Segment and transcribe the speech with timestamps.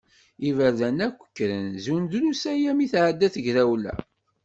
[0.49, 3.93] Iberdan akk kkren, zun drus aya mi tɛedda tegrewla.